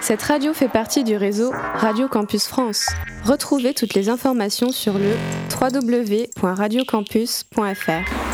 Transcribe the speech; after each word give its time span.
Cette 0.00 0.22
radio 0.22 0.54
fait 0.54 0.68
partie 0.68 1.04
du 1.04 1.16
réseau 1.16 1.52
Radio 1.74 2.08
Campus 2.08 2.48
France. 2.48 2.88
Retrouvez 3.24 3.74
toutes 3.74 3.94
les 3.94 4.08
informations 4.08 4.72
sur 4.72 4.98
le 4.98 5.12
www.radiocampus.fr. 5.60 8.29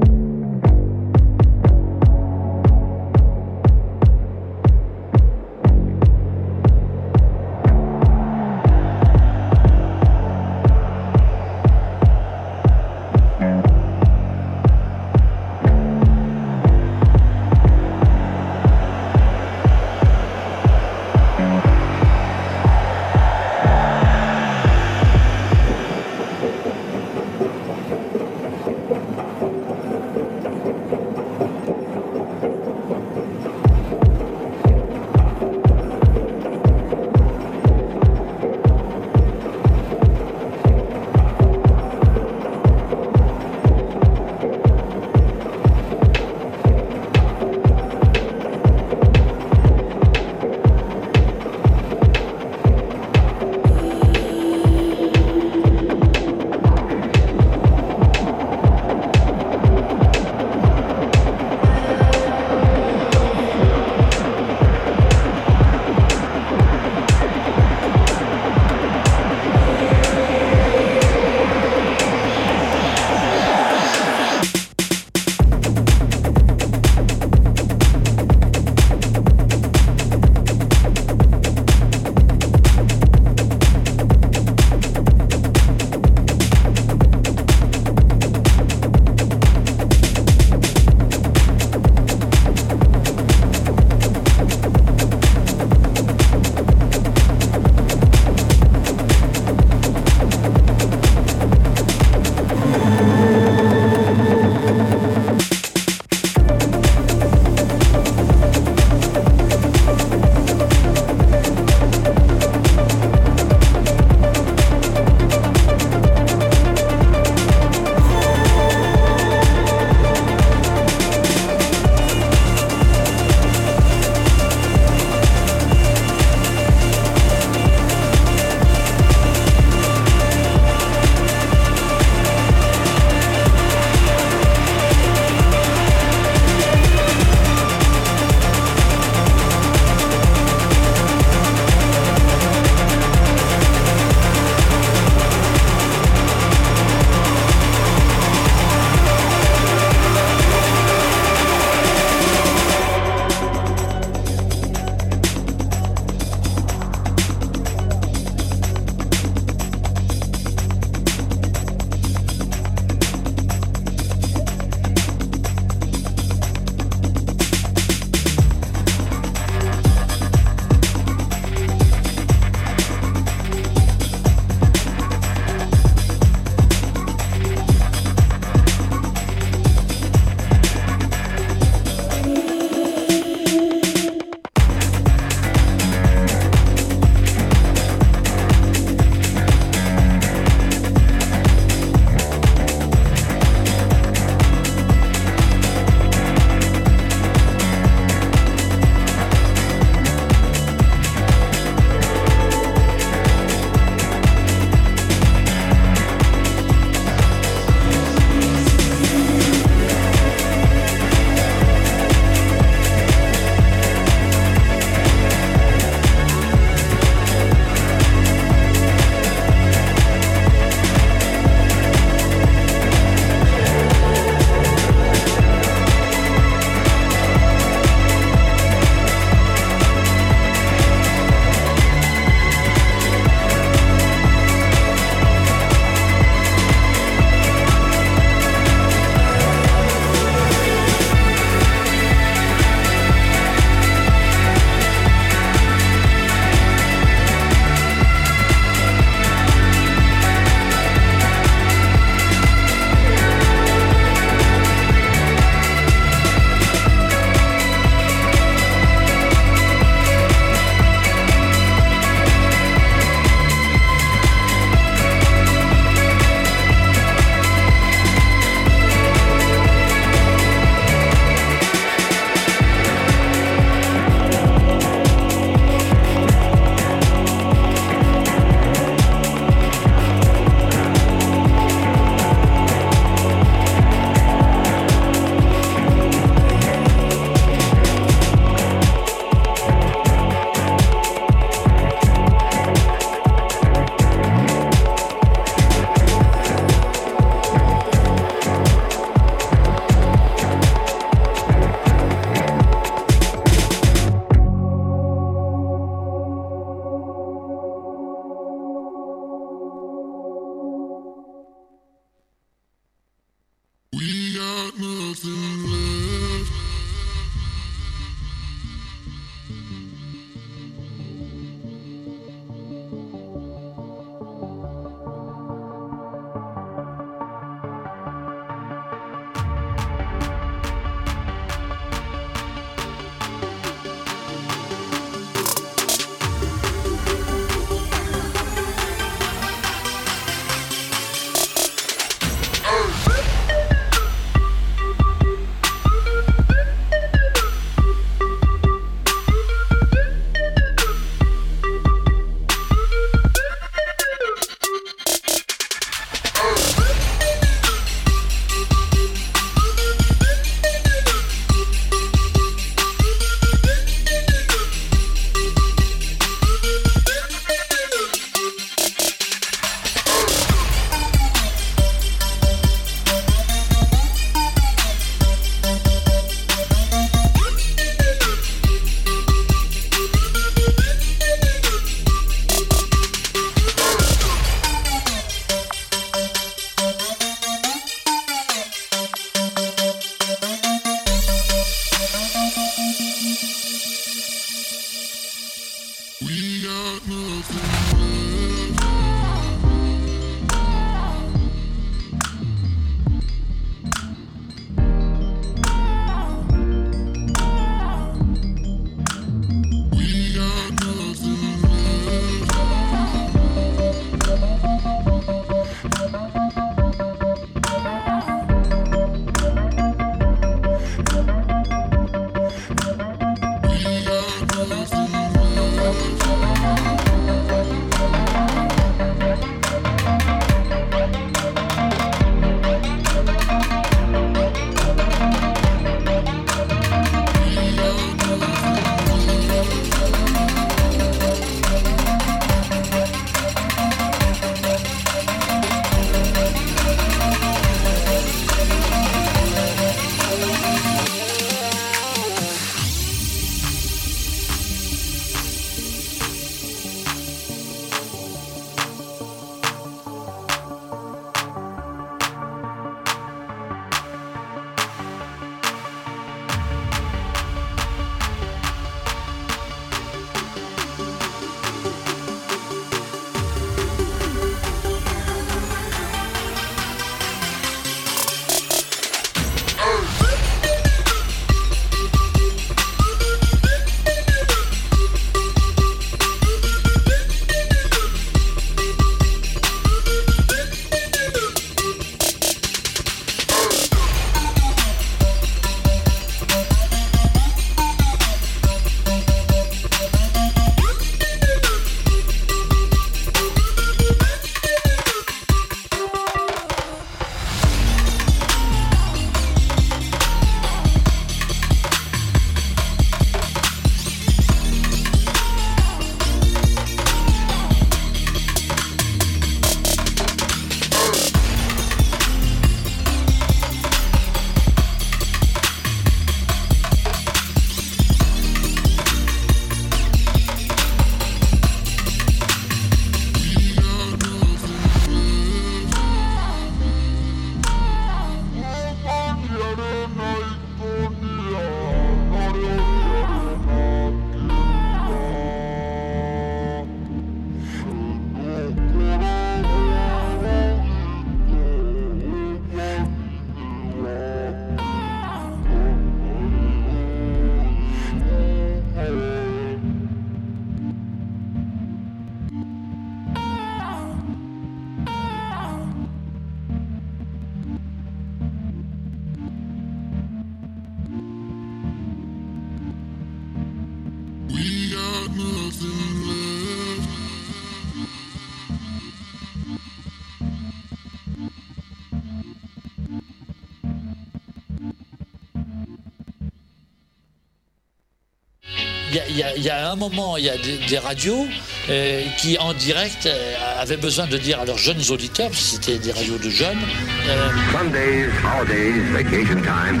un 589.94 589.96
moment, 589.96 590.36
il 590.36 590.44
y 590.44 590.50
a 590.50 590.56
des, 590.56 590.98
radios 590.98 591.46
euh, 591.88 592.22
qui, 592.38 592.58
en 592.58 592.72
direct, 592.74 593.26
euh, 593.26 593.54
avaient 593.80 593.96
besoin 593.96 594.26
de 594.26 594.36
dire 594.36 594.58
à 594.58 594.64
leurs 594.64 594.78
jeunes 594.78 595.02
auditeurs, 595.10 595.50
parce 595.50 595.62
que 595.62 595.68
c'était 595.68 595.98
des 595.98 596.10
radios 596.10 596.38
de 596.38 596.50
jeunes. 596.50 596.80
Euh, 597.28 597.48
Sundays, 597.70 598.28
holidays, 598.42 598.98
vacation 599.12 599.62
time, 599.62 600.00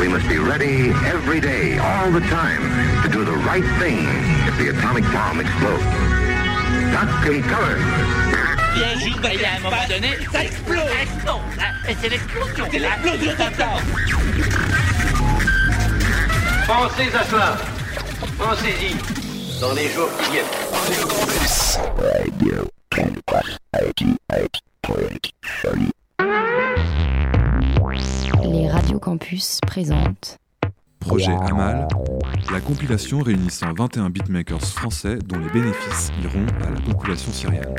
we 0.00 0.08
must 0.08 0.26
be 0.28 0.38
ready 0.38 0.90
every 1.04 1.40
day, 1.40 1.78
all 1.78 2.12
the 2.12 2.22
time, 2.28 2.62
to 3.02 3.08
do 3.08 3.24
the 3.24 3.36
right 3.44 3.64
thing 3.80 4.06
if 4.46 4.56
the 4.56 4.68
atomic 4.70 5.04
bomb 5.12 5.40
explodes. 5.40 5.82
Duck 6.92 7.26
and 7.26 7.42
color. 7.50 7.78
bien 8.74 8.98
jour, 9.00 9.18
il 9.32 9.40
y 9.40 9.44
a 9.44 9.56
un 9.56 9.60
moment 9.60 9.76
donné, 9.88 10.10
ça 10.32 10.44
explose. 10.44 10.78
explose, 11.02 11.40
hein. 11.58 11.92
c'est 12.00 12.08
l'explosion. 12.08 12.64
C'est 12.70 12.78
l'explosion 12.78 13.32
totale. 13.32 13.82
Pensez 16.66 17.16
à 17.16 17.24
cela. 17.24 17.56
Pensez-y. 18.38 19.23
Dans 19.64 19.72
les 19.72 19.88
jours 19.88 20.10
qui 20.18 20.32
viennent. 20.32 20.44
Radio 21.96 22.68
Les 28.42 28.68
Radio 28.68 28.98
Campus 28.98 29.60
présentent 29.66 30.36
Projet 31.00 31.32
Amal, 31.32 31.88
la 32.52 32.60
compilation 32.60 33.20
réunissant 33.20 33.72
21 33.72 34.10
beatmakers 34.10 34.60
français 34.60 35.16
dont 35.24 35.38
les 35.38 35.48
bénéfices 35.48 36.12
iront 36.22 36.44
à 36.62 36.70
la 36.70 36.80
population 36.82 37.32
syrienne. 37.32 37.74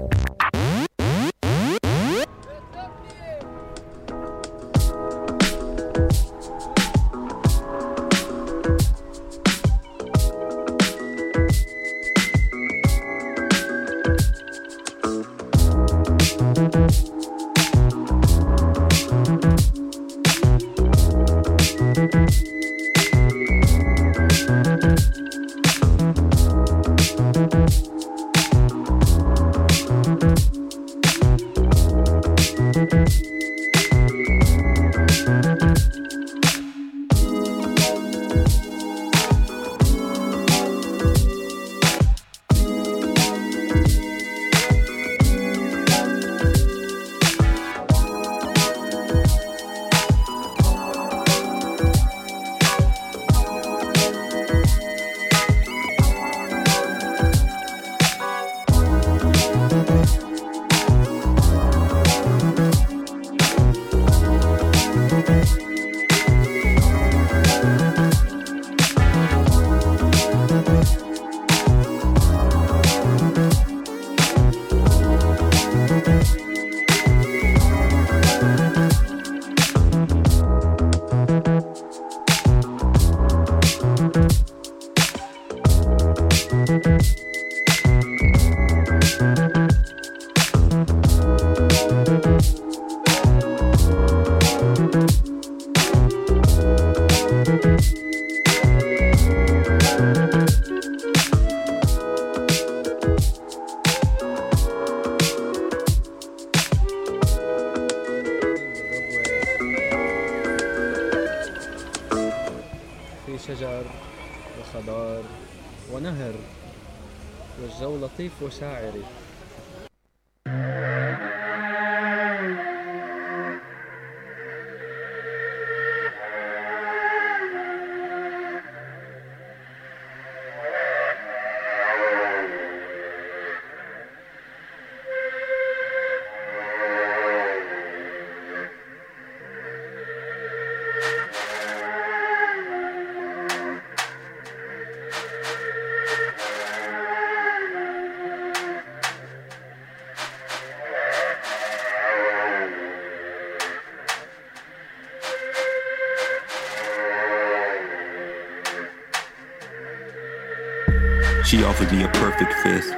A 162.04 162.10
perfect 162.10 162.54
fifth 162.56 162.92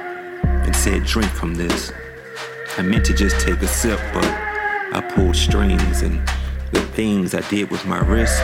and 0.44 0.74
said, 0.74 1.04
Drink 1.04 1.30
from 1.30 1.54
this. 1.54 1.92
I 2.76 2.82
meant 2.82 3.04
to 3.06 3.14
just 3.14 3.40
take 3.40 3.60
a 3.62 3.66
sip, 3.66 4.00
but 4.12 4.24
I 4.24 5.00
pulled 5.14 5.36
strings, 5.36 6.02
and 6.02 6.20
the 6.72 6.80
things 6.80 7.34
I 7.34 7.40
did 7.48 7.70
with 7.70 7.84
my 7.86 7.98
wrist, 8.00 8.42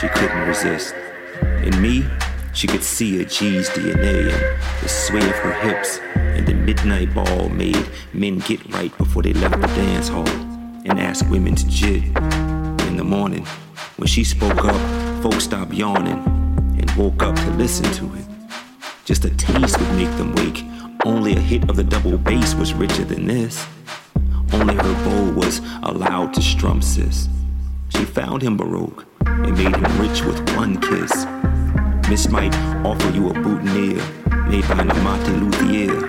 she 0.00 0.08
couldn't 0.08 0.46
resist. 0.46 0.94
In 1.62 1.80
me, 1.80 2.04
she 2.52 2.66
could 2.66 2.82
see 2.82 3.20
a 3.20 3.24
G's 3.24 3.68
DNA, 3.70 4.32
and 4.32 4.82
the 4.82 4.88
sway 4.88 5.18
of 5.28 5.36
her 5.36 5.52
hips 5.52 5.98
and 6.14 6.46
the 6.46 6.54
midnight 6.54 7.14
ball 7.14 7.48
made 7.48 7.86
men 8.12 8.38
get 8.40 8.64
right 8.72 8.96
before 8.98 9.22
they 9.22 9.32
left 9.34 9.60
the 9.60 9.66
dance 9.68 10.08
hall 10.08 10.28
and 10.28 11.00
asked 11.00 11.28
women 11.28 11.54
to 11.54 11.66
jig. 11.68 12.04
In 12.88 12.96
the 12.96 13.04
morning, 13.04 13.44
when 13.96 14.06
she 14.06 14.24
spoke 14.24 14.64
up, 14.64 15.22
folks 15.22 15.44
stopped 15.44 15.72
yawning 15.72 16.22
and 16.78 16.90
woke 16.92 17.22
up 17.22 17.36
to 17.36 17.50
listen 17.52 17.90
to 17.92 18.14
it. 18.14 18.35
Just 19.06 19.24
a 19.24 19.30
taste 19.30 19.78
would 19.78 19.94
make 19.94 20.10
them 20.16 20.34
wake. 20.34 20.64
Only 21.04 21.36
a 21.36 21.38
hit 21.38 21.70
of 21.70 21.76
the 21.76 21.84
double 21.84 22.18
bass 22.18 22.56
was 22.56 22.74
richer 22.74 23.04
than 23.04 23.26
this. 23.26 23.64
Only 24.52 24.74
her 24.74 25.04
bow 25.04 25.30
was 25.30 25.60
allowed 25.84 26.34
to 26.34 26.42
strum 26.42 26.82
sis. 26.82 27.28
She 27.90 28.04
found 28.04 28.42
him 28.42 28.56
baroque 28.56 29.06
and 29.24 29.56
made 29.56 29.76
him 29.76 30.00
rich 30.00 30.22
with 30.22 30.40
one 30.56 30.80
kiss. 30.80 31.24
Miss 32.10 32.28
might 32.28 32.52
offer 32.84 33.08
you 33.10 33.30
a 33.30 33.32
boutonniere 33.32 34.02
made 34.48 34.66
by 34.66 34.80
an 34.80 34.90
amante 34.90 35.30
luthier. 35.30 36.08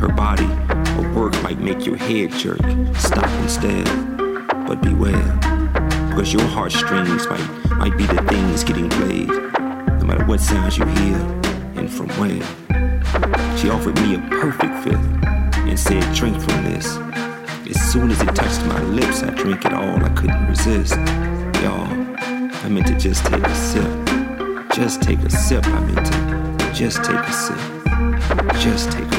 Her 0.00 0.08
body, 0.08 0.50
a 0.70 1.12
work 1.14 1.40
might 1.44 1.60
make 1.60 1.86
your 1.86 1.96
head 1.96 2.32
jerk. 2.32 2.58
Stop 2.96 3.30
instead, 3.42 3.84
but 4.66 4.82
beware, 4.82 5.38
because 6.08 6.32
your 6.32 6.42
heartstrings 6.48 7.28
might 7.28 7.48
might 7.78 7.96
be 7.96 8.06
the 8.06 8.20
things 8.28 8.64
getting 8.64 8.90
played. 8.90 9.28
No 9.28 10.04
matter 10.04 10.24
what 10.24 10.40
sounds 10.40 10.76
you 10.76 10.84
hear 10.84 11.43
and 11.84 11.92
from 11.92 12.08
when. 12.18 12.40
She 13.58 13.68
offered 13.68 14.00
me 14.00 14.14
a 14.14 14.18
perfect 14.30 14.84
fifth 14.84 15.24
and 15.68 15.78
said, 15.78 16.02
Drink 16.14 16.36
from 16.40 16.64
this. 16.64 16.96
As 17.68 17.92
soon 17.92 18.10
as 18.10 18.20
it 18.22 18.34
touched 18.34 18.64
my 18.66 18.80
lips, 18.84 19.22
I 19.22 19.30
drank 19.30 19.64
it 19.64 19.72
all. 19.72 20.02
I 20.02 20.08
couldn't 20.10 20.46
resist. 20.46 20.96
Y'all, 21.62 21.88
I 22.64 22.68
meant 22.68 22.86
to 22.86 22.98
just 22.98 23.24
take 23.26 23.42
a 23.42 23.54
sip. 23.54 23.90
Just 24.74 25.02
take 25.02 25.18
a 25.20 25.30
sip. 25.30 25.66
I 25.66 25.80
meant 25.80 26.06
to 26.06 26.72
just 26.74 27.04
take 27.04 27.16
a 27.16 27.32
sip. 27.32 27.58
Just 28.60 28.90
take 28.92 29.04
a 29.04 29.13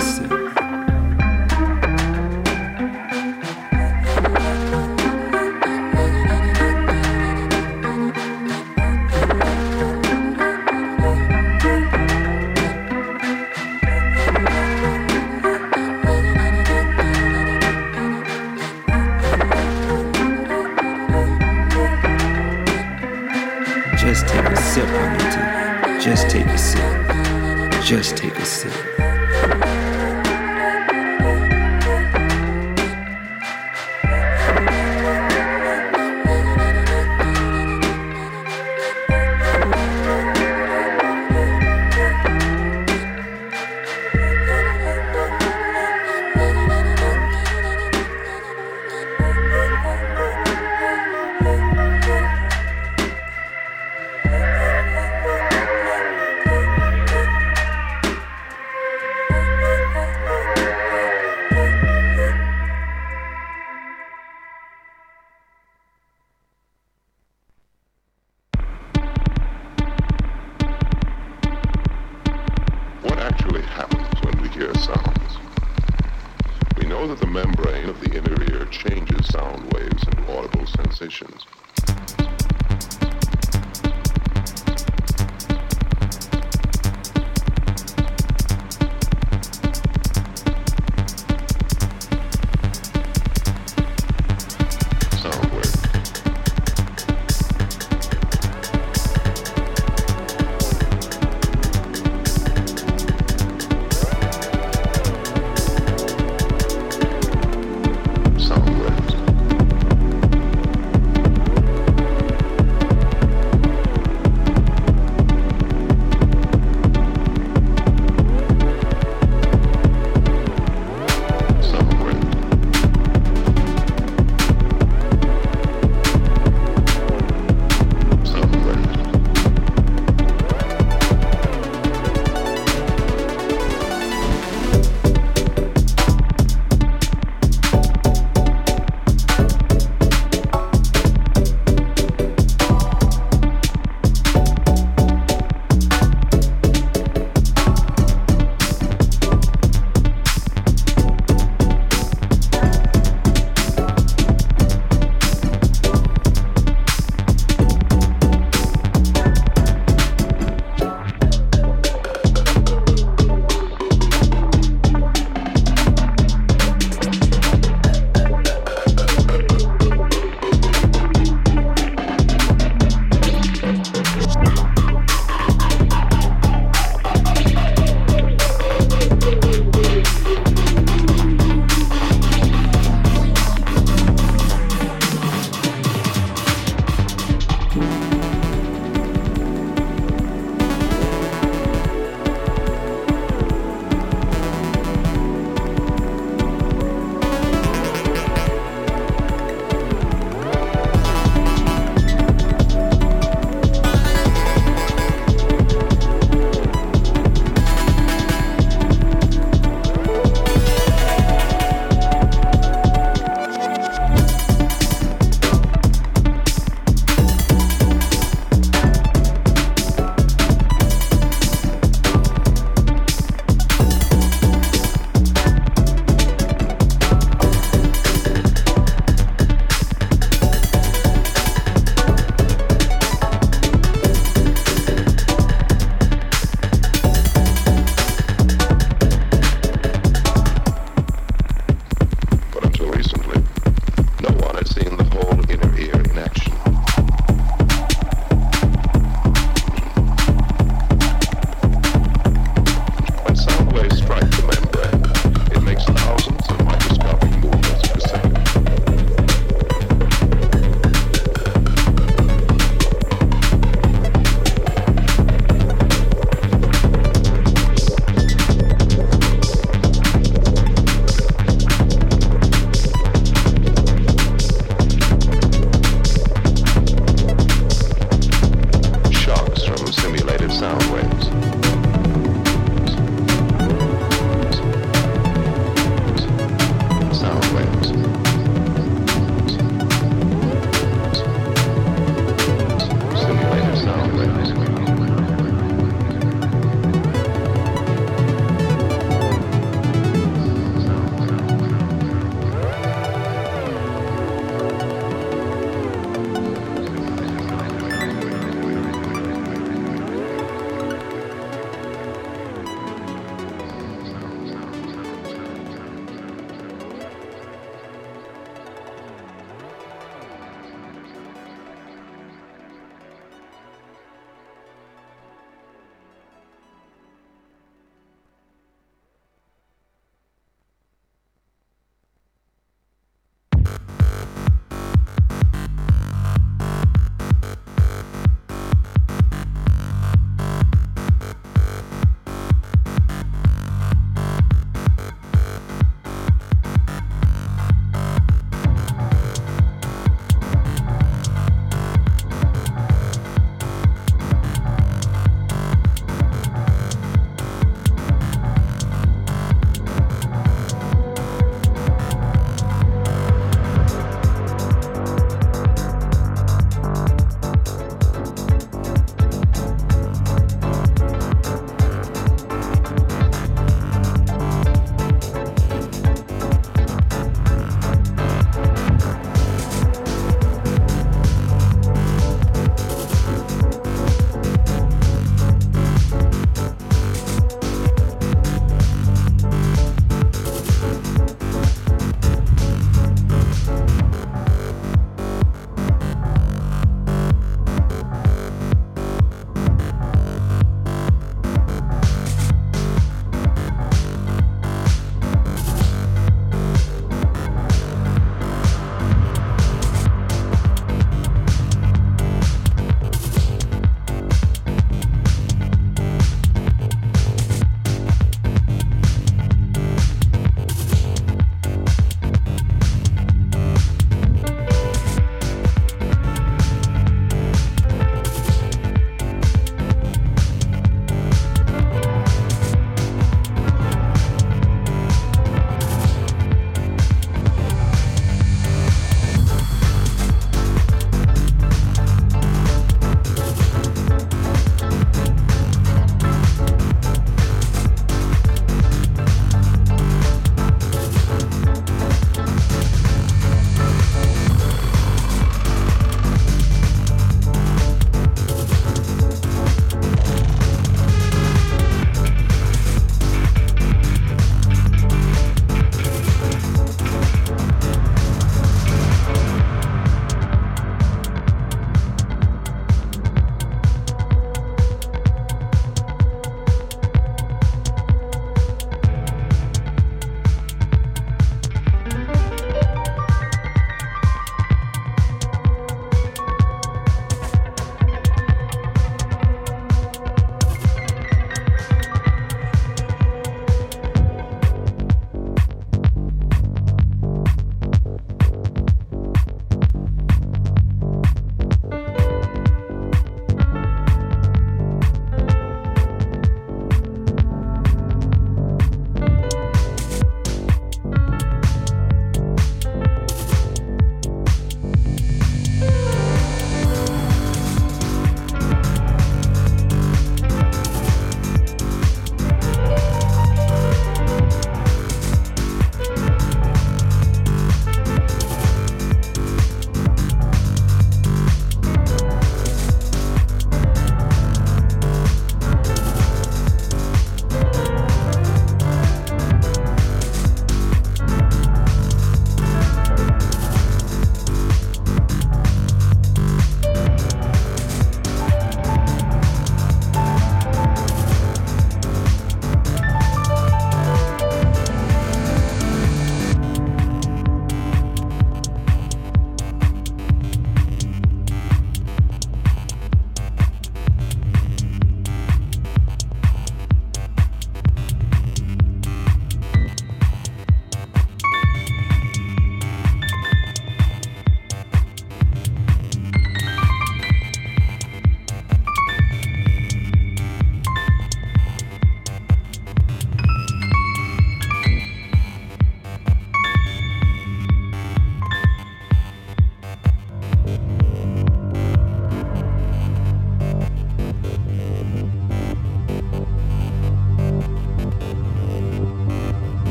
that 77.08 77.20
the 77.20 77.28
membrane 77.28 77.90
of 77.90 78.00
the 78.00 78.18
inner 78.18 78.42
ear 78.44 78.66
changes 78.66 79.28
sound 79.30 79.64
waves 79.74 80.08
into 80.08 80.24
audible 80.32 80.66
sensations. 80.66 81.46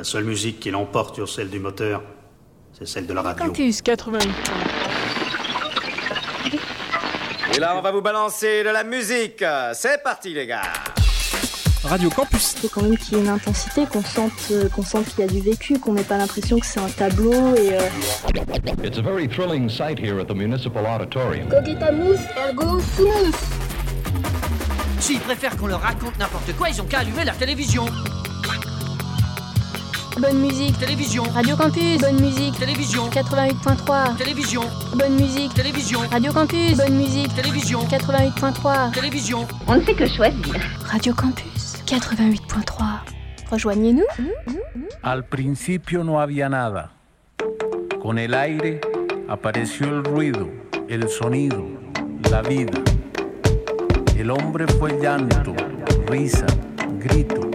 La 0.00 0.04
seule 0.04 0.24
musique 0.24 0.60
qui 0.60 0.70
l'emporte 0.70 1.16
sur 1.16 1.28
celle 1.28 1.50
du 1.50 1.60
moteur, 1.60 2.02
c'est 2.72 2.88
celle 2.88 3.06
de 3.06 3.12
la 3.12 3.20
radio. 3.20 3.44
Campus 3.44 3.82
88. 3.82 4.30
Et 7.54 7.60
là, 7.60 7.76
on 7.76 7.82
va 7.82 7.92
vous 7.92 8.00
balancer 8.00 8.64
de 8.64 8.70
la 8.70 8.82
musique. 8.82 9.44
C'est 9.74 10.02
parti, 10.02 10.32
les 10.32 10.46
gars. 10.46 10.62
Radio 11.84 12.08
Campus. 12.08 12.54
Il 12.54 12.60
faut 12.60 12.68
quand 12.68 12.82
même 12.82 12.96
qu'il 12.96 13.18
y 13.18 13.20
ait 13.20 13.24
une 13.24 13.28
intensité, 13.28 13.84
qu'on 13.84 14.02
sente, 14.02 14.32
euh, 14.52 14.70
qu'on 14.70 14.82
sente 14.82 15.04
qu'il 15.04 15.20
y 15.20 15.24
a 15.24 15.26
du 15.26 15.42
vécu, 15.42 15.78
qu'on 15.78 15.92
n'ait 15.92 16.02
pas 16.02 16.16
l'impression 16.16 16.58
que 16.58 16.64
c'est 16.64 16.80
un 16.80 16.88
tableau 16.88 17.54
et. 17.56 17.74
Euh... 17.74 17.80
It's 18.82 18.96
a 18.96 19.02
very 19.02 19.28
thrilling 19.28 19.68
sight 19.68 19.98
here 19.98 20.18
at 20.18 20.24
the 20.24 20.34
Municipal 20.34 20.86
Auditorium. 20.86 21.46
Coquetamus, 21.50 22.20
ergo 22.38 22.80
sumus. 22.96 23.36
S'ils 24.98 25.20
préfèrent 25.20 25.58
qu'on 25.58 25.66
leur 25.66 25.82
raconte 25.82 26.18
n'importe 26.18 26.56
quoi, 26.56 26.70
ils 26.70 26.80
ont 26.80 26.86
qu'à 26.86 27.00
allumer 27.00 27.26
la 27.26 27.34
télévision. 27.34 27.84
Bonne 30.18 30.38
musique. 30.38 30.76
Télévision. 30.78 31.22
Radio 31.34 31.56
Campus. 31.56 31.98
Bonne 32.00 32.20
musique. 32.20 32.58
Télévision. 32.58 33.08
88.3. 33.10 34.16
Télévision. 34.16 34.62
Bonne 34.94 35.14
musique. 35.14 35.54
Télévision. 35.54 36.00
Radio 36.10 36.32
Campus. 36.32 36.76
Bonne 36.76 36.96
musique. 36.96 37.34
Télévision. 37.34 37.80
88.3. 37.84 38.92
Télévision. 38.92 39.46
On 39.66 39.76
ne 39.76 39.80
fait 39.80 39.94
que 39.94 40.06
choisir. 40.06 40.54
Radio 40.84 41.14
Campus. 41.14 41.76
88.3. 41.86 42.84
Rejoignez-nous. 43.50 44.04
Al 45.02 45.24
principio 45.24 46.04
no 46.04 46.20
había 46.20 46.48
nada. 46.48 46.92
Con 48.02 48.18
el 48.18 48.34
aire 48.34 48.80
apareció 49.28 49.86
el 49.88 50.04
ruido, 50.04 50.48
el 50.88 51.08
sonido, 51.08 51.64
la 52.30 52.42
vida. 52.42 52.80
El 54.16 54.30
hombre 54.30 54.66
fue 54.66 54.98
llanto, 55.00 55.54
risa, 56.06 56.46
grito. 56.98 57.49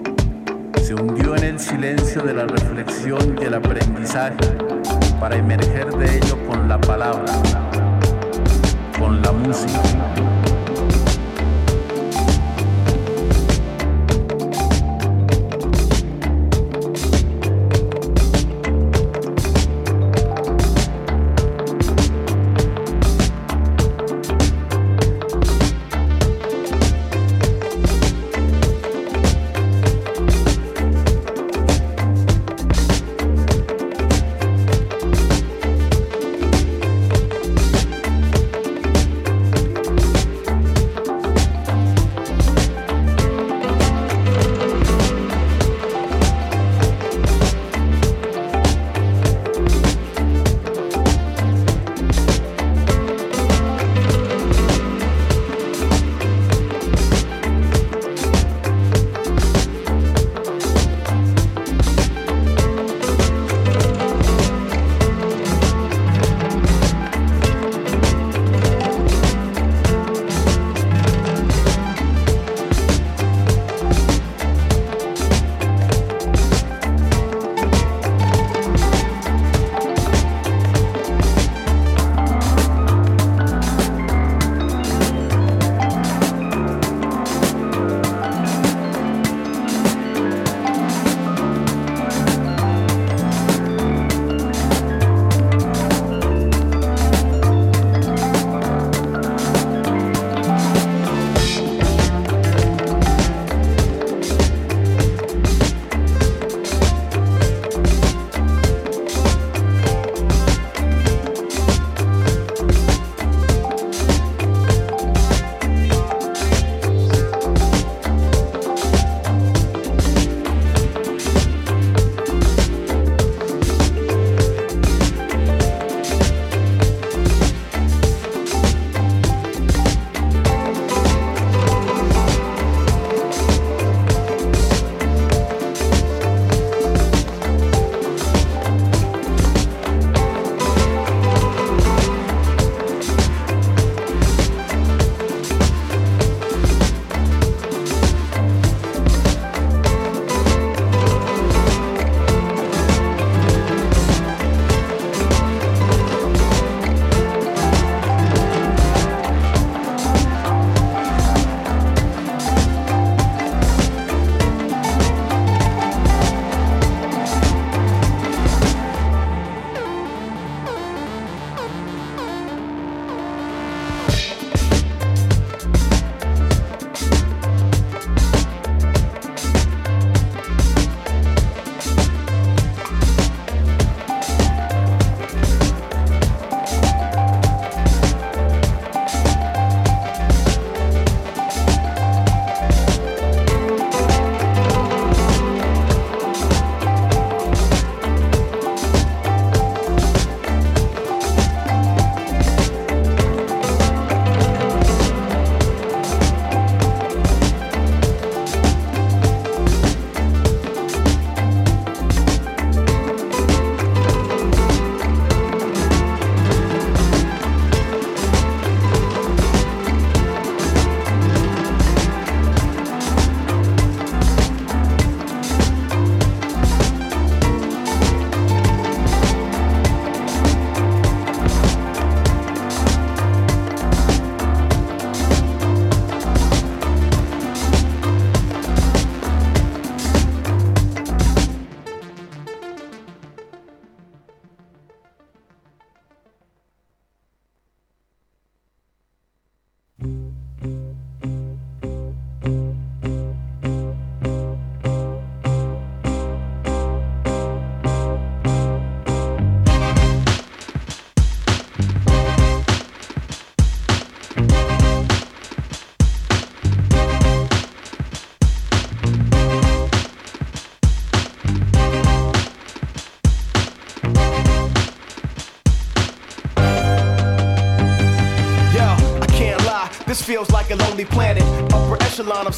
En 1.38 1.44
el 1.44 1.60
silencio 1.60 2.22
de 2.22 2.34
la 2.34 2.46
reflexión 2.46 3.36
y 3.42 3.44
el 3.44 3.56
aprendizaje 3.56 4.38
para 5.20 5.36
emerger 5.36 5.92
de 5.92 6.18
ello 6.18 6.38
con 6.48 6.70
la 6.70 6.80
palabra, 6.80 7.26
con 8.98 9.22
la 9.22 9.32
música. 9.34 9.82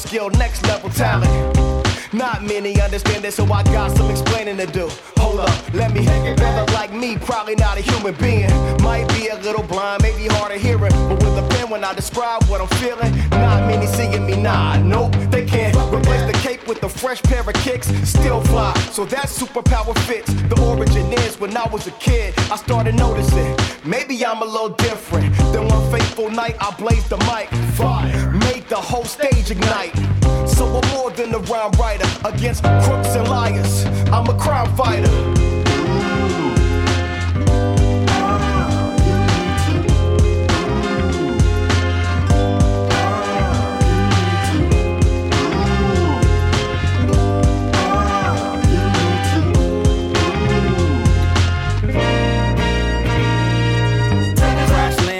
Skill, 0.08 0.30
next 0.30 0.62
level 0.62 0.88
talent. 0.88 1.28
Not 2.14 2.42
many 2.42 2.80
understand 2.80 3.22
this, 3.22 3.34
so 3.34 3.44
I 3.52 3.62
got 3.64 3.94
some 3.94 4.10
explaining 4.10 4.56
to 4.56 4.66
do. 4.66 4.88
Hold 5.18 5.40
up, 5.40 5.74
let 5.74 5.92
me 5.92 6.02
hang 6.02 6.24
it. 6.24 6.38
Brother 6.38 6.72
like 6.72 6.90
me, 6.90 7.18
probably 7.18 7.56
not 7.56 7.76
a 7.76 7.82
human 7.82 8.14
being. 8.14 8.50
Might 8.82 9.06
be 9.08 9.28
a 9.28 9.36
little 9.36 9.62
blind, 9.62 10.02
maybe 10.02 10.26
hard 10.28 10.52
of 10.52 10.62
hearing. 10.62 10.92
But 11.08 11.22
with 11.22 11.36
a 11.36 11.46
pen, 11.50 11.68
when 11.68 11.84
I 11.84 11.92
describe 11.92 12.42
what 12.44 12.62
I'm 12.62 12.68
feeling, 12.78 13.12
not 13.32 13.66
many 13.68 13.86
seeing 13.86 14.24
me. 14.24 14.40
Nah, 14.40 14.78
nope, 14.78 15.12
they 15.30 15.44
can't 15.44 15.76
replace 15.92 16.24
the 16.24 16.38
cape 16.40 16.66
with 16.66 16.82
a 16.82 16.88
fresh 16.88 17.22
pair 17.22 17.42
of 17.42 17.54
kicks. 17.66 17.88
Still 18.08 18.40
fly, 18.44 18.72
so 18.90 19.04
that 19.04 19.26
superpower 19.26 19.94
fits. 20.06 20.32
The 20.48 20.58
origin 20.62 21.12
is 21.24 21.38
when 21.38 21.54
I 21.54 21.66
was 21.68 21.86
a 21.86 21.92
kid, 21.92 22.32
I 22.50 22.56
started 22.56 22.94
noticing. 22.94 23.54
Maybe 23.84 24.24
I'm 24.24 24.40
a 24.40 24.46
little 24.46 24.70
different. 24.70 25.36
Then 25.52 25.68
one 25.68 25.90
fateful 25.90 26.30
night, 26.30 26.56
I 26.60 26.74
blazed 26.78 27.10
the 27.10 27.18
mic. 27.28 27.48
Fire, 27.76 28.30
made 28.68 28.76
the 28.76 28.80
whole 28.80 29.04
stage 29.04 29.50
ignite. 29.50 29.94
So 30.48 30.66
I'm 30.66 30.88
more 30.90 31.10
than 31.10 31.34
a 31.34 31.38
rhyme 31.38 31.72
writer 31.72 32.08
against 32.24 32.62
crooks 32.62 33.14
and 33.14 33.28
liars. 33.28 33.84
I'm 34.12 34.28
a 34.28 34.38
crime 34.38 34.74
fighter. 34.76 35.57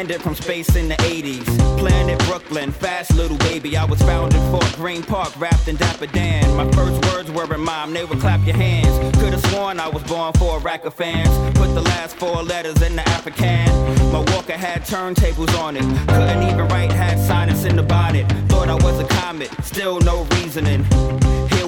Landed 0.08 0.24
from 0.24 0.36
space 0.36 0.74
in 0.74 0.88
the 0.88 0.94
80s. 0.94 1.44
Planet 1.78 2.18
Brooklyn, 2.20 2.72
fast 2.72 3.14
little 3.14 3.36
baby. 3.36 3.76
I 3.76 3.84
was 3.84 4.00
found 4.00 4.32
in 4.34 4.40
Fort 4.50 4.64
Greene 4.74 5.02
Park, 5.02 5.38
wrapped 5.38 5.68
in 5.68 5.76
Dapper 5.76 6.06
Dan. 6.06 6.56
My 6.56 6.66
first 6.72 7.04
words 7.12 7.30
were 7.30 7.54
in 7.54 7.60
mom, 7.60 7.92
they 7.92 8.06
would 8.06 8.18
clap 8.18 8.42
your 8.46 8.56
hands. 8.56 8.88
Could've 9.18 9.44
sworn 9.50 9.78
I 9.78 9.86
was 9.86 10.02
born 10.04 10.32
for 10.38 10.56
a 10.56 10.60
rack 10.60 10.86
of 10.86 10.94
fans. 10.94 11.28
Put 11.58 11.74
the 11.74 11.82
last 11.82 12.16
four 12.16 12.42
letters 12.42 12.80
in 12.80 12.96
the 12.96 13.06
African. 13.06 13.66
My 14.10 14.24
walker 14.32 14.54
had 14.54 14.80
turntables 14.80 15.54
on 15.58 15.76
it. 15.76 15.82
Couldn't 16.08 16.42
even 16.44 16.66
write, 16.68 16.90
had 16.90 17.18
sinus 17.18 17.66
in 17.66 17.76
the 17.76 17.82
bonnet. 17.82 18.26
Thought 18.48 18.70
I 18.70 18.76
was 18.76 18.98
a 19.00 19.06
comet, 19.08 19.50
still 19.62 20.00
no 20.00 20.22
reasoning. 20.36 20.86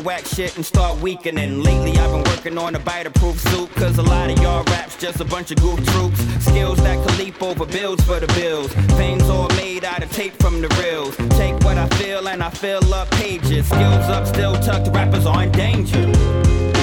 Whack 0.05 0.24
shit 0.24 0.57
and 0.57 0.64
start 0.64 0.98
weakening. 1.01 1.62
Lately 1.62 1.92
I've 1.98 2.11
been 2.11 2.24
working 2.32 2.57
on 2.57 2.74
a 2.74 2.78
biter 2.78 3.11
proof 3.11 3.38
suit. 3.51 3.70
Cause 3.74 3.98
a 3.98 4.03
lot 4.03 4.30
of 4.30 4.38
y'all 4.40 4.64
raps 4.64 4.96
just 4.96 5.20
a 5.20 5.24
bunch 5.24 5.51
of 5.51 5.61
goof 5.61 5.78
troops. 5.88 6.20
Skills 6.44 6.78
that 6.78 7.07
can 7.07 7.18
leap 7.18 7.42
over 7.42 7.66
bills 7.66 8.01
for 8.03 8.18
the 8.18 8.26
bills. 8.28 8.72
Things 8.96 9.22
all 9.28 9.48
made 9.51 9.84
out 9.84 10.03
of 10.03 10.11
tape 10.12 10.32
from 10.40 10.62
the 10.62 10.68
reels. 10.80 11.14
Take 11.36 11.55
what 11.64 11.76
I 11.76 11.86
feel 11.98 12.28
and 12.28 12.42
I 12.42 12.51
fill 12.51 12.94
up 12.94 13.11
pages. 13.11 13.66
Skills 13.66 14.09
up, 14.09 14.26
still 14.26 14.55
tucked, 14.55 14.88
rappers 14.94 15.26
are 15.26 15.42
in 15.42 15.53
danger. 15.53 16.80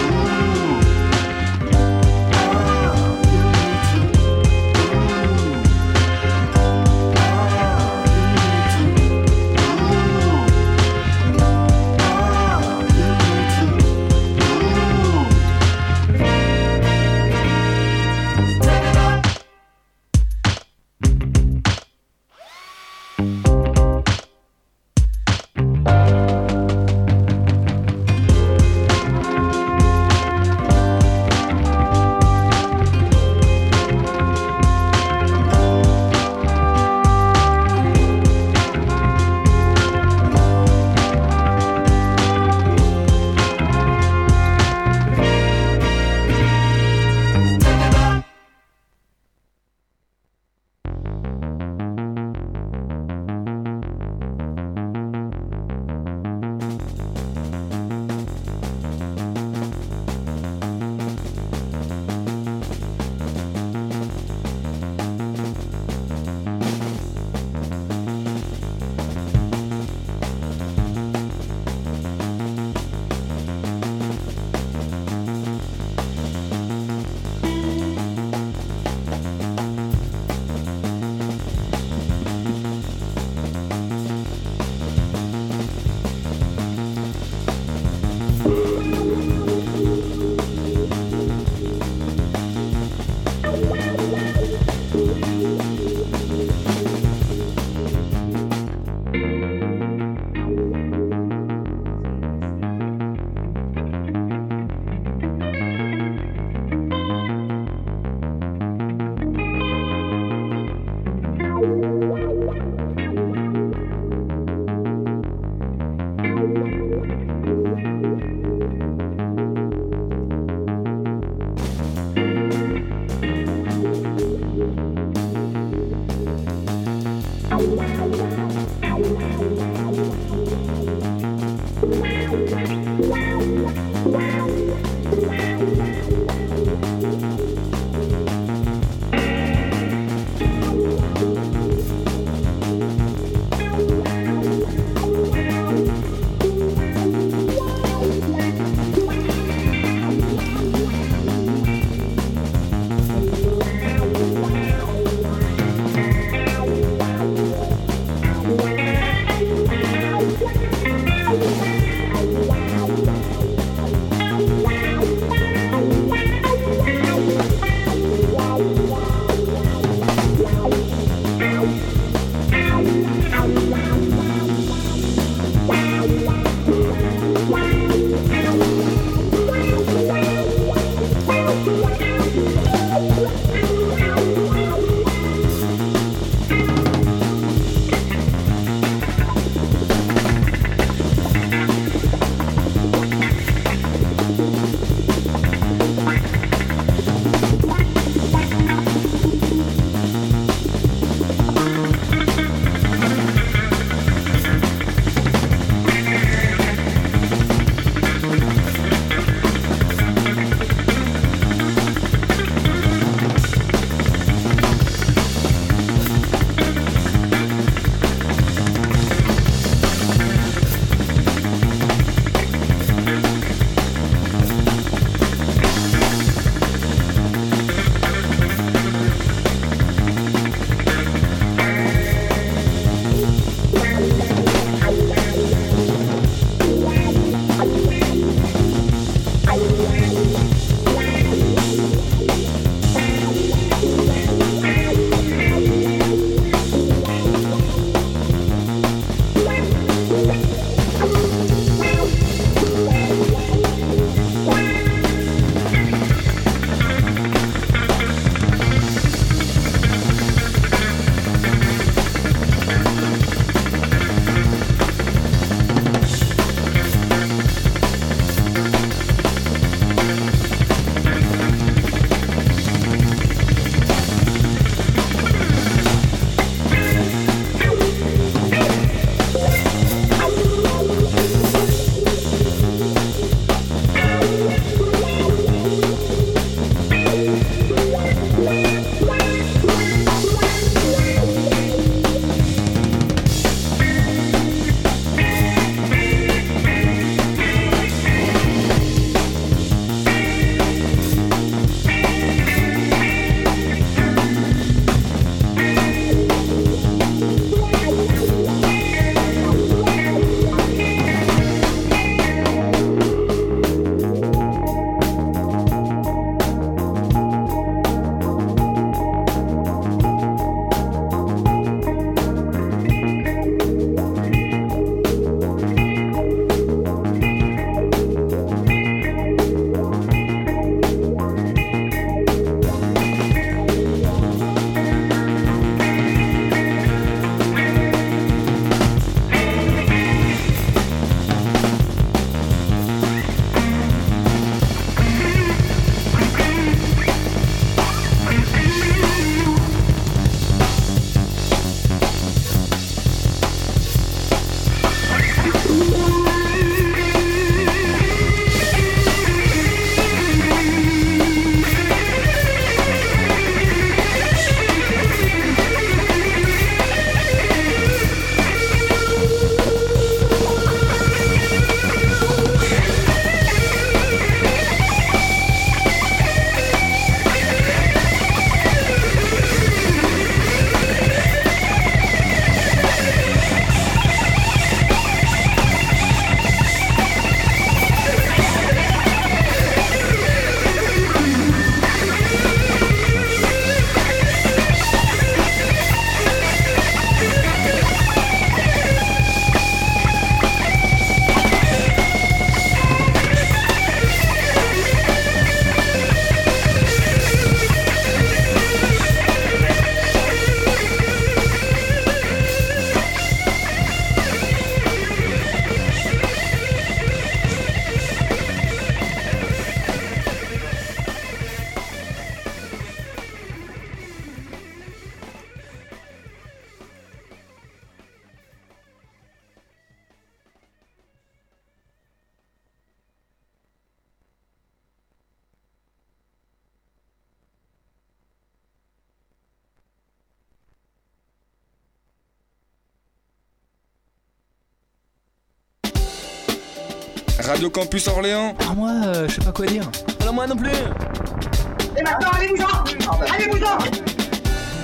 Radio 447.48 447.70
Campus 447.70 448.10
Orléans. 448.10 448.54
Ah, 448.60 448.74
moi, 448.76 448.92
euh, 449.06 449.28
je 449.30 449.36
sais 449.36 449.42
pas 449.42 449.54
quoi 449.54 449.66
dire. 449.68 449.90
Alors, 450.20 450.34
moi 450.34 450.46
non 450.48 450.56
plus. 450.58 450.70
Et 450.70 452.04
maintenant, 452.04 452.30
allez-vous-en 452.34 452.68
ah, 452.68 453.18
bah. 453.18 453.26
Allez-vous-en 453.34 453.78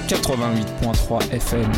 88.3 0.07 1.33
FM. 1.33 1.71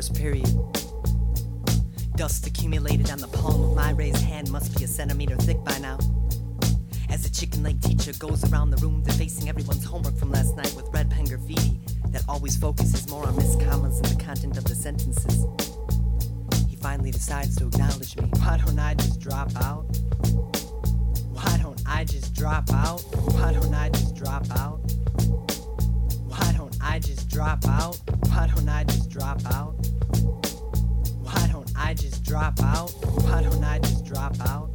First 0.00 0.14
period. 0.14 0.48
Dust 2.16 2.46
accumulated 2.46 3.10
on 3.10 3.18
the 3.18 3.28
palm 3.28 3.62
of 3.62 3.76
my 3.76 3.90
raised 3.90 4.22
hand 4.22 4.50
must 4.50 4.74
be 4.78 4.84
a 4.84 4.88
centimeter 4.88 5.36
thick 5.36 5.62
by 5.62 5.76
now. 5.76 5.98
As 7.10 7.22
the 7.22 7.28
chicken 7.28 7.62
leg 7.62 7.82
teacher 7.82 8.14
goes 8.18 8.50
around 8.50 8.70
the 8.70 8.78
room 8.78 9.02
defacing 9.02 9.50
everyone's 9.50 9.84
homework 9.84 10.16
from 10.16 10.30
last 10.30 10.56
night 10.56 10.72
with 10.74 10.88
red 10.90 11.10
pen 11.10 11.26
graffiti 11.26 11.78
that 12.12 12.22
always 12.30 12.56
focuses 12.56 13.10
more 13.10 13.26
on 13.26 13.34
miscommas 13.34 14.00
than 14.00 14.16
the 14.16 14.24
content 14.24 14.56
of 14.56 14.64
the 14.64 14.74
sentences. 14.74 15.44
He 16.70 16.76
finally 16.76 17.10
decides 17.10 17.54
to 17.56 17.66
acknowledge 17.66 18.16
me. 18.16 18.30
Why 18.38 18.56
don't 18.56 18.78
I 18.78 18.94
just 18.94 19.20
drop 19.20 19.54
out? 19.56 19.84
Why 21.34 21.58
don't 21.60 21.82
I 21.86 22.04
just 22.04 22.34
drop 22.34 22.70
out? 22.72 23.00
Why 23.34 23.52
don't 23.52 23.74
I 23.74 23.90
just 23.90 24.16
drop 24.16 24.50
out? 24.52 24.78
Why 26.24 26.54
don't 26.56 26.74
I 26.80 26.98
just 27.00 27.28
drop 27.28 27.66
out? 27.68 28.00
Why 28.40 28.46
don't 28.46 28.68
I 28.68 28.84
just 28.84 29.10
drop 29.10 29.44
out? 29.46 29.79
I 31.80 31.94
just 31.94 32.22
drop 32.22 32.60
out? 32.62 32.90
Why 33.24 33.42
don't 33.42 33.64
I 33.64 33.78
just 33.78 34.04
drop 34.04 34.38
out? 34.42 34.68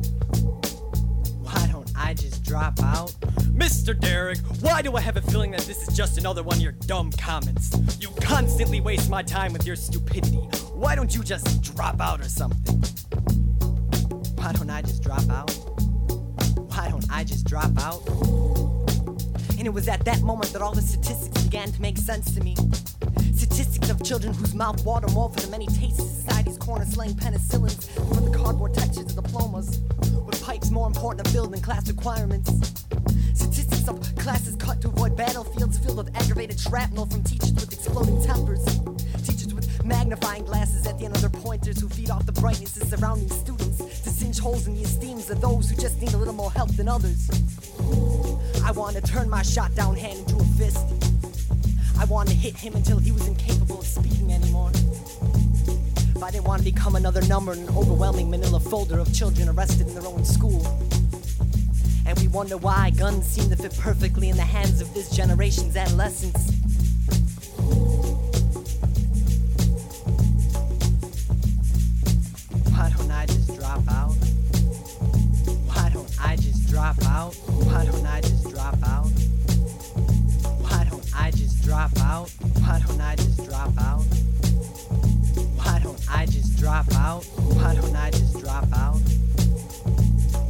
Why 1.39 1.67
don't 1.71 1.89
I 1.95 2.13
just 2.13 2.43
drop 2.43 2.81
out? 2.81 3.11
Mr. 3.53 3.97
Derek, 3.97 4.39
why 4.59 4.81
do 4.81 4.95
I 4.95 5.01
have 5.01 5.15
a 5.15 5.21
feeling 5.21 5.51
that 5.51 5.61
this 5.61 5.87
is 5.87 5.95
just 5.95 6.17
another 6.17 6.41
one 6.41 6.57
of 6.57 6.63
your 6.63 6.73
dumb 6.73 7.11
comments? 7.11 7.77
You 8.01 8.09
constantly 8.21 8.81
waste 8.81 9.09
my 9.09 9.21
time 9.21 9.53
with 9.53 9.65
your 9.65 9.75
stupidity. 9.75 10.39
Why 10.73 10.95
don't 10.95 11.15
you 11.15 11.23
just 11.23 11.61
drop 11.61 12.01
out 12.01 12.19
or 12.21 12.27
something? 12.27 12.83
Why 14.35 14.51
don't 14.51 14.69
I 14.69 14.81
just 14.81 15.03
drop 15.03 15.29
out? 15.29 15.51
Why 16.57 16.89
don't 16.89 17.05
I 17.11 17.23
just 17.23 17.45
drop 17.45 17.71
out? 17.81 18.05
And 19.57 19.65
it 19.65 19.73
was 19.73 19.87
at 19.87 20.03
that 20.05 20.21
moment 20.21 20.51
that 20.53 20.61
all 20.61 20.73
the 20.73 20.81
statistics 20.81 21.43
began 21.43 21.71
to 21.71 21.81
make 21.81 21.97
sense 21.97 22.33
to 22.33 22.43
me. 22.43 22.55
Statistics 23.45 23.89
of 23.91 24.03
children 24.03 24.33
whose 24.33 24.55
mouth 24.55 24.83
water 24.83 25.07
more 25.09 25.29
for 25.29 25.39
the 25.39 25.51
many 25.51 25.67
tastes 25.67 25.99
of 25.99 26.07
society's 26.07 26.57
corner 26.57 26.83
slang 26.83 27.13
penicillins 27.13 27.87
for 28.09 28.19
the 28.19 28.35
cardboard 28.35 28.73
textures 28.73 29.15
of 29.15 29.23
diplomas. 29.23 29.81
With 30.25 30.43
pipes 30.43 30.71
more 30.71 30.87
important 30.87 31.27
to 31.27 31.31
build 31.31 31.53
than 31.53 31.61
class 31.61 31.87
requirements. 31.87 32.49
Statistics 33.35 33.87
of 33.87 34.01
classes 34.15 34.55
cut 34.55 34.81
to 34.81 34.87
avoid 34.87 35.15
battlefields 35.15 35.77
filled 35.77 35.97
with 35.97 36.17
aggravated 36.17 36.59
shrapnel 36.59 37.05
from 37.05 37.21
teachers 37.23 37.53
with 37.53 37.71
exploding 37.71 38.19
tempers. 38.23 38.65
Teachers 39.23 39.53
with 39.53 39.85
magnifying 39.85 40.43
glasses 40.43 40.87
at 40.87 40.97
the 40.97 41.05
end 41.05 41.15
of 41.15 41.21
their 41.21 41.29
pointers 41.29 41.79
who 41.79 41.87
feed 41.87 42.09
off 42.09 42.25
the 42.25 42.31
brightness 42.31 42.81
of 42.81 42.87
surrounding 42.87 43.29
students 43.29 43.77
to 43.77 44.09
singe 44.09 44.39
holes 44.39 44.65
in 44.65 44.73
the 44.73 44.81
esteems 44.81 45.29
of 45.29 45.39
those 45.39 45.69
who 45.69 45.75
just 45.79 46.01
need 46.01 46.13
a 46.15 46.17
little 46.17 46.33
more 46.33 46.51
help 46.51 46.71
than 46.71 46.87
others. 46.87 47.29
I 48.65 48.71
want 48.71 48.95
to 48.95 49.03
turn 49.03 49.29
my 49.29 49.43
shot 49.43 49.75
down 49.75 49.95
hand 49.95 50.17
into 50.17 50.37
a 50.37 50.43
fist. 50.57 51.14
I 51.97 52.05
wanted 52.05 52.31
to 52.31 52.35
hit 52.35 52.55
him 52.57 52.75
until 52.75 52.99
he 52.99 53.11
was 53.11 53.27
incapable 53.27 53.79
of 53.79 53.85
speaking 53.85 54.31
anymore. 54.31 54.71
But 56.13 56.23
I 56.23 56.31
didn't 56.31 56.45
want 56.45 56.63
to 56.63 56.65
become 56.65 56.95
another 56.95 57.21
number 57.23 57.53
in 57.53 57.59
an 57.59 57.69
overwhelming 57.75 58.29
manila 58.29 58.59
folder 58.59 58.99
of 58.99 59.13
children 59.13 59.49
arrested 59.49 59.87
in 59.87 59.93
their 59.93 60.05
own 60.05 60.23
school. 60.23 60.65
And 62.05 62.17
we 62.19 62.27
wonder 62.27 62.57
why 62.57 62.91
guns 62.91 63.25
seem 63.25 63.49
to 63.49 63.55
fit 63.55 63.75
perfectly 63.79 64.29
in 64.29 64.37
the 64.37 64.43
hands 64.43 64.81
of 64.81 64.93
this 64.93 65.09
generation's 65.09 65.75
adolescents. 65.75 66.51
Why 72.71 72.93
don't 72.95 73.11
I 73.11 73.25
just 73.25 73.55
drop 73.55 73.81
out? 73.89 74.13
Why 75.67 75.89
don't 75.89 76.15
I 76.21 76.35
just 76.35 76.69
drop 76.69 76.97
out? 77.05 77.33
Why 77.33 77.85
don't 77.85 78.05
I 78.05 78.21
just 78.21 78.44
drop 81.65 81.91
out? 82.01 82.29
Why 82.61 82.79
don't 82.85 83.01
I 83.01 83.15
just 83.15 83.43
drop 83.43 83.71
out? 83.79 84.03
Why 85.57 85.79
don't 85.81 85.99
I 86.09 86.25
just 86.27 86.57
drop 86.59 86.85
out? 86.93 87.23
Why 87.57 87.73
don't 87.73 87.95
I 87.95 88.11
just 88.11 88.39
drop 88.39 88.67
out? 88.71 88.99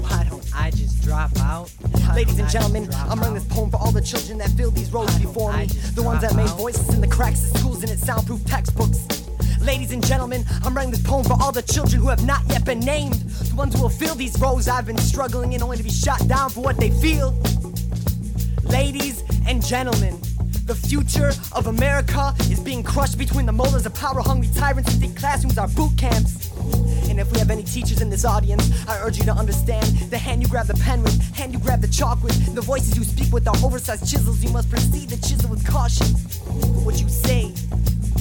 Why 0.01 0.27
don't 0.29 0.45
I 0.53 0.71
just 0.71 1.01
drop 1.01 1.31
out? 1.39 1.71
Ladies 2.13 2.37
and 2.37 2.49
gentlemen, 2.49 2.89
I'm 2.93 3.17
writing 3.19 3.35
this 3.35 3.45
poem 3.45 3.71
for 3.71 3.77
all 3.77 3.93
the 3.93 4.01
children 4.01 4.37
that 4.39 4.49
filled 4.51 4.75
these 4.75 4.91
rows 4.91 5.17
before 5.17 5.55
me. 5.55 5.67
The 5.95 6.03
ones 6.03 6.21
that 6.21 6.35
made 6.35 6.49
voices 6.49 6.93
in 6.93 6.99
the 6.99 7.07
cracks 7.07 7.49
of 7.49 7.57
schools 7.59 7.81
and 7.81 7.91
its 7.91 8.05
soundproof 8.05 8.43
textbooks. 8.43 9.07
Ladies 9.61 9.93
and 9.93 10.05
gentlemen, 10.05 10.43
I'm 10.63 10.75
writing 10.75 10.91
this 10.91 11.01
poem 11.01 11.23
for 11.23 11.41
all 11.41 11.53
the 11.53 11.61
children 11.61 12.01
who 12.01 12.09
have 12.09 12.25
not 12.25 12.41
yet 12.49 12.65
been 12.65 12.81
named. 12.81 13.13
The 13.13 13.55
ones 13.55 13.73
who 13.73 13.81
will 13.83 13.89
fill 13.89 14.15
these 14.15 14.37
rows 14.39 14.67
I've 14.67 14.85
been 14.85 14.97
struggling 14.97 15.53
in 15.53 15.63
only 15.63 15.77
to 15.77 15.83
be 15.83 15.89
shot 15.89 16.27
down 16.27 16.49
for 16.49 16.59
what 16.59 16.75
they 16.75 16.89
feel. 16.89 17.31
Ladies 18.65 19.23
and 19.47 19.63
gentlemen, 19.63 20.19
the 20.65 20.73
future 20.75 21.31
of 21.51 21.67
America 21.67 22.33
is 22.49 22.59
being 22.59 22.81
crushed 22.81 23.19
between 23.19 23.45
the 23.45 23.51
molars 23.51 23.85
of 23.85 23.93
power 23.93 24.21
hungry 24.21 24.49
tyrants 24.55 24.91
who 24.91 24.99
think 24.99 25.17
classrooms 25.17 25.59
are 25.59 25.67
boot 25.69 25.95
camps. 25.95 26.49
And 27.07 27.19
if 27.19 27.31
we 27.31 27.37
have 27.37 27.51
any 27.51 27.61
teachers 27.61 28.01
in 28.01 28.09
this 28.09 28.25
audience, 28.25 28.63
I 28.87 28.99
urge 28.99 29.17
you 29.17 29.23
to 29.25 29.31
understand 29.31 29.85
the 30.09 30.17
hand 30.17 30.41
you 30.41 30.47
grab 30.47 30.65
the 30.65 30.73
pen 30.73 31.03
with, 31.03 31.21
hand 31.35 31.53
you 31.53 31.59
grab 31.59 31.81
the 31.81 31.87
chalk 31.87 32.23
with, 32.23 32.55
the 32.55 32.61
voices 32.61 32.97
you 32.97 33.03
speak 33.03 33.31
with 33.31 33.47
are 33.47 33.55
oversized 33.63 34.09
chisels. 34.09 34.43
You 34.43 34.49
must 34.49 34.69
proceed 34.71 35.09
to 35.09 35.21
chisel 35.21 35.51
with 35.51 35.65
caution. 35.67 36.07
What 36.83 36.99
you 36.99 37.09
say 37.09 37.53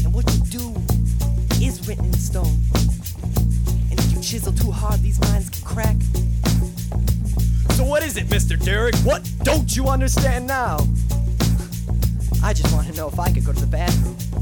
and 0.04 0.12
what 0.12 0.30
you 0.34 0.40
do 0.44 0.74
is 1.64 1.88
written 1.88 2.04
in 2.04 2.12
stone. 2.12 2.58
And 3.90 3.98
if 3.98 4.12
you 4.12 4.20
chisel 4.20 4.52
too 4.52 4.70
hard, 4.70 5.00
these 5.00 5.18
minds 5.22 5.48
can 5.48 5.64
crack. 5.64 5.96
So 7.70 7.84
what 7.84 8.02
is 8.02 8.18
it, 8.18 8.26
Mr. 8.26 8.62
Derek? 8.62 8.94
What 8.96 9.28
don't 9.42 9.74
you 9.74 9.88
understand 9.88 10.46
now? 10.46 10.76
I 12.44 12.52
just 12.52 12.74
want 12.74 12.86
to 12.88 12.92
know 12.92 13.08
if 13.08 13.18
I 13.18 13.32
could 13.32 13.46
go 13.46 13.54
to 13.54 13.60
the 13.60 13.66
bathroom. 13.66 14.33